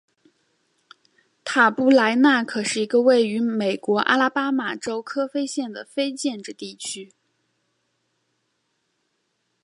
[1.45, 7.11] 塔布莱纳可是一个位于美国阿拉巴马州科菲县的非建制地区。